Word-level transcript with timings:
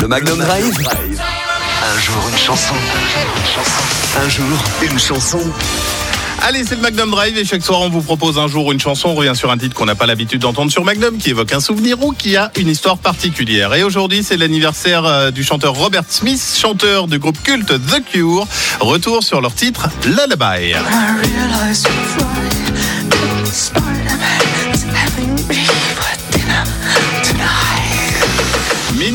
Le 0.00 0.08
Magnum 0.08 0.38
Drive. 0.38 0.74
Un 0.78 2.00
jour 2.00 2.22
une 2.30 2.38
chanson. 2.38 2.74
Un 4.16 4.28
jour 4.28 4.58
une 4.82 4.98
chanson. 4.98 5.40
Allez, 6.42 6.64
c'est 6.64 6.76
le 6.76 6.80
Magnum 6.80 7.10
Drive 7.10 7.36
et 7.36 7.44
chaque 7.44 7.62
soir 7.62 7.80
on 7.80 7.90
vous 7.90 8.00
propose 8.00 8.38
un 8.38 8.48
jour 8.48 8.72
une 8.72 8.80
chanson. 8.80 9.10
On 9.10 9.14
revient 9.14 9.36
sur 9.36 9.50
un 9.50 9.58
titre 9.58 9.74
qu'on 9.74 9.84
n'a 9.84 9.94
pas 9.94 10.06
l'habitude 10.06 10.40
d'entendre 10.40 10.70
sur 10.70 10.84
Magnum, 10.84 11.18
qui 11.18 11.30
évoque 11.30 11.52
un 11.52 11.60
souvenir 11.60 12.02
ou 12.02 12.12
qui 12.12 12.36
a 12.36 12.50
une 12.56 12.68
histoire 12.68 12.96
particulière. 12.98 13.74
Et 13.74 13.82
aujourd'hui, 13.82 14.22
c'est 14.22 14.36
l'anniversaire 14.36 15.04
euh, 15.04 15.30
du 15.30 15.44
chanteur 15.44 15.74
Robert 15.74 16.04
Smith, 16.08 16.42
chanteur 16.58 17.06
du 17.06 17.18
groupe 17.18 17.42
culte 17.42 17.68
The 17.68 18.02
Cure. 18.10 18.46
Retour 18.80 19.22
sur 19.22 19.40
leur 19.40 19.54
titre 19.54 19.88
Lullaby. 20.06 20.74
I 23.52 23.79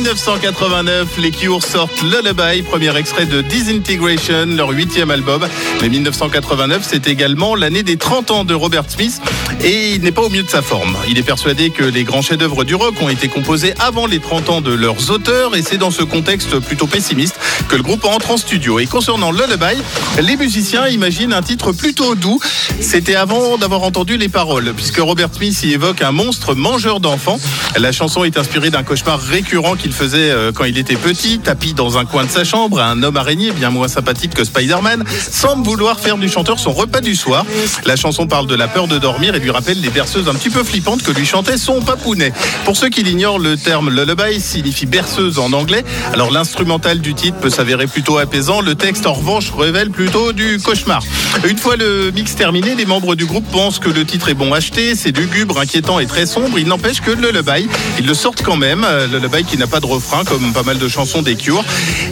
1989, 0.06 1.18
les 1.18 1.32
Cure 1.32 1.64
sortent 1.64 2.04
Lullaby, 2.04 2.62
premier 2.62 2.96
extrait 2.96 3.26
de 3.26 3.42
Disintegration, 3.42 4.46
leur 4.56 4.70
huitième 4.70 5.10
album. 5.10 5.48
Mais 5.82 5.90
1989, 5.90 6.86
c'est 6.88 7.08
également 7.08 7.56
l'année 7.56 7.82
des 7.82 7.98
30 7.98 8.30
ans 8.30 8.44
de 8.44 8.54
Robert 8.54 8.84
Smith 8.88 9.20
et 9.64 9.94
il 9.94 10.02
n'est 10.02 10.12
pas 10.12 10.22
au 10.22 10.30
mieux 10.30 10.44
de 10.44 10.50
sa 10.50 10.62
forme. 10.62 10.96
Il 11.10 11.18
est 11.18 11.24
persuadé 11.24 11.72
que 11.72 11.84
les 11.84 12.04
grands 12.04 12.22
chefs-d'œuvre 12.22 12.64
du 12.64 12.76
rock 12.76 12.94
ont 13.02 13.10
été 13.10 13.30
composés 13.30 13.74
avant 13.80 14.06
les 14.06 14.20
30 14.20 14.50
ans 14.52 14.62
de 14.62 14.72
leurs 14.72 15.10
auteurs 15.10 15.56
et 15.56 15.64
c'est 15.64 15.78
dans 15.78 15.90
ce 15.90 16.04
contexte 16.04 16.60
plutôt 16.60 16.86
pessimiste 16.86 17.40
que 17.68 17.76
le 17.76 17.82
groupe 17.82 18.06
entre 18.06 18.30
en 18.30 18.38
studio. 18.38 18.78
Et 18.78 18.86
concernant 18.86 19.32
Lullaby, 19.32 19.82
les 20.22 20.38
musiciens 20.38 20.88
imaginent 20.88 21.34
un 21.34 21.42
titre 21.42 21.72
plutôt 21.72 22.14
doux. 22.14 22.40
C'était 22.80 23.16
avant 23.16 23.58
d'avoir 23.58 23.82
entendu 23.82 24.18
les 24.18 24.30
paroles, 24.30 24.72
puisque 24.76 25.00
Robert 25.00 25.30
Smith 25.34 25.64
y 25.64 25.74
évoque 25.74 26.04
un 26.04 26.12
monstre 26.12 26.54
mangeur 26.54 27.00
d'enfants. 27.00 27.40
La 27.76 27.92
chanson 27.92 28.24
est 28.24 28.38
inspirée 28.38 28.70
d'un 28.70 28.84
cauchemar 28.84 29.20
récurrent 29.20 29.76
qu'il 29.76 29.95
faisait 29.96 30.30
euh, 30.30 30.52
quand 30.52 30.66
il 30.66 30.78
était 30.78 30.96
petit, 30.96 31.40
tapis 31.40 31.74
dans 31.74 31.98
un 31.98 32.06
coin 32.06 32.26
de 32.26 32.30
sa 32.30 32.44
chambre, 32.44 32.82
un 32.82 33.02
homme 33.02 33.16
araignée 33.18 33.52
bien 33.52 33.70
moins 33.70 33.88
sympathique 33.88 34.34
que 34.34 34.44
Spider-Man, 34.44 35.04
semble 35.32 35.66
vouloir 35.66 36.00
faire 36.00 36.18
du 36.18 36.28
chanteur 36.28 36.60
son 36.60 36.74
repas 36.74 37.00
du 37.00 37.16
soir. 37.16 37.46
La 37.86 37.96
chanson 37.96 38.28
parle 38.28 38.48
de 38.48 38.56
la 38.56 38.68
peur 38.68 38.88
de 38.88 38.98
dormir 38.98 39.36
et 39.36 39.40
lui 39.40 39.52
rappelle 39.52 39.80
les 39.80 39.90
berceuses 39.90 40.28
un 40.28 40.34
petit 40.34 40.50
peu 40.50 40.64
flippantes 40.64 41.02
que 41.02 41.12
lui 41.12 41.26
chantait 41.26 41.58
son 41.58 41.82
papounet. 41.82 42.34
Pour 42.66 42.76
ceux 42.76 42.90
qui 42.90 43.04
l'ignorent, 43.04 43.40
le 43.40 43.56
terme 43.56 43.90
lullaby 43.90 44.42
signifie 44.42 44.86
berceuse 44.86 45.40
en 45.40 45.54
anglais. 45.54 45.86
Alors 46.14 46.30
l'instrumental 46.30 47.00
du 47.00 47.14
titre 47.14 47.38
peut 47.38 47.50
s'avérer 47.50 47.88
plutôt 47.88 48.18
apaisant, 48.18 48.60
le 48.62 48.76
texte 48.76 49.08
en 49.08 49.14
revanche 49.14 49.52
révèle 49.58 49.92
plutôt 49.92 50.34
du 50.34 50.60
cauchemar. 50.60 51.04
Une 51.48 51.58
fois 51.58 51.78
le 51.78 52.12
mix 52.12 52.36
terminé, 52.36 52.76
les 52.76 52.86
membres 52.86 53.16
du 53.16 53.26
groupe 53.26 53.50
pensent 53.52 53.80
que 53.80 53.90
le 53.90 54.06
titre 54.06 54.28
est 54.30 54.34
bon 54.34 54.54
acheté, 54.54 54.96
c'est 54.96 55.16
lugubre, 55.16 55.60
inquiétant 55.60 56.00
et 56.00 56.06
très 56.06 56.26
sombre. 56.26 56.60
Il 56.60 56.68
n'empêche 56.68 57.00
que 57.00 57.12
le 57.12 57.28
lullaby, 57.28 57.68
ils 58.00 58.06
le 58.06 58.14
sortent 58.14 58.44
quand 58.44 58.58
même. 58.58 58.84
Euh, 58.84 59.08
Le 59.08 59.20
lullaby 59.20 59.44
qui 59.44 59.58
n'a 59.58 59.68
pas 59.68 59.80
de 59.80 59.85
refrain 59.86 60.24
comme 60.24 60.54
pas 60.54 60.64
mal 60.64 60.78
de 60.78 60.88
chansons 60.88 61.22
des 61.22 61.36
Cure. 61.36 61.64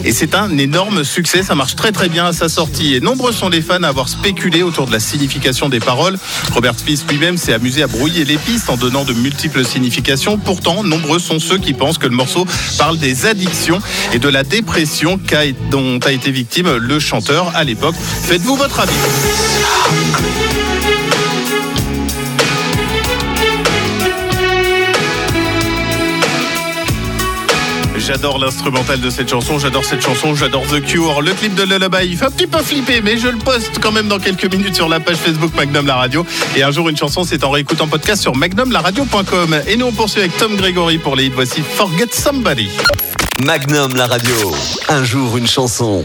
Et 0.04 0.12
c'est 0.12 0.34
un 0.34 0.56
énorme 0.58 1.04
succès, 1.04 1.42
ça 1.42 1.54
marche 1.54 1.76
très 1.76 1.92
très 1.92 2.08
bien 2.08 2.26
à 2.26 2.32
sa 2.32 2.48
sortie. 2.48 2.94
Et 2.94 3.00
nombreux 3.00 3.32
sont 3.32 3.48
les 3.48 3.62
fans 3.62 3.82
à 3.82 3.88
avoir 3.88 4.08
spéculé 4.08 4.62
autour 4.62 4.86
de 4.86 4.92
la 4.92 5.00
signification 5.00 5.68
des 5.68 5.80
paroles. 5.80 6.18
Robert 6.52 6.78
Smith 6.78 7.04
lui-même 7.08 7.36
s'est 7.36 7.52
amusé 7.52 7.82
à 7.82 7.86
brouiller 7.86 8.24
les 8.24 8.38
pistes 8.38 8.70
en 8.70 8.76
donnant 8.76 9.04
de 9.04 9.12
multiples 9.12 9.64
significations. 9.64 10.38
Pourtant, 10.38 10.82
nombreux 10.82 11.18
sont 11.18 11.38
ceux 11.38 11.58
qui 11.58 11.72
pensent 11.72 11.98
que 11.98 12.06
le 12.06 12.16
morceau 12.16 12.46
parle 12.78 12.98
des 12.98 13.26
addictions 13.26 13.80
et 14.12 14.18
de 14.18 14.28
la 14.28 14.42
dépression 14.42 15.18
dont 15.70 15.98
a 16.04 16.12
été 16.12 16.30
victime 16.30 16.76
le 16.76 16.98
chanteur 16.98 17.52
à 17.54 17.64
l'époque. 17.64 17.96
Faites-vous 17.96 18.56
votre 18.56 18.80
avis. 18.80 18.92
J'adore 28.06 28.38
l'instrumental 28.38 29.00
de 29.00 29.08
cette 29.08 29.30
chanson, 29.30 29.58
j'adore 29.58 29.82
cette 29.82 30.02
chanson, 30.02 30.34
j'adore 30.34 30.66
The 30.66 30.84
Cure. 30.84 31.22
Le 31.22 31.32
clip 31.32 31.54
de 31.54 31.62
Lullaby, 31.62 32.08
il 32.10 32.16
fait 32.18 32.26
un 32.26 32.30
petit 32.30 32.46
peu 32.46 32.58
flipper, 32.58 33.00
mais 33.00 33.16
je 33.16 33.28
le 33.28 33.38
poste 33.38 33.78
quand 33.80 33.92
même 33.92 34.08
dans 34.08 34.18
quelques 34.18 34.44
minutes 34.52 34.74
sur 34.74 34.90
la 34.90 35.00
page 35.00 35.16
Facebook 35.16 35.54
Magnum 35.56 35.86
La 35.86 35.96
Radio. 35.96 36.26
Et 36.54 36.62
un 36.62 36.70
jour, 36.70 36.90
une 36.90 36.98
chanson, 36.98 37.24
c'est 37.24 37.42
en 37.44 37.50
réécoutant 37.50 37.88
podcast 37.88 38.20
sur 38.20 38.36
magnumlaradio.com. 38.36 39.62
Et 39.66 39.78
nous, 39.78 39.86
on 39.86 39.92
poursuit 39.92 40.20
avec 40.20 40.36
Tom 40.36 40.54
Gregory 40.56 40.98
pour 40.98 41.16
les 41.16 41.26
hits. 41.26 41.32
Voici 41.34 41.62
Forget 41.62 42.08
Somebody. 42.12 42.68
Magnum 43.42 43.96
la 43.96 44.06
radio. 44.06 44.54
Un 44.88 45.02
jour 45.02 45.38
une 45.38 45.46
chanson. 45.46 46.02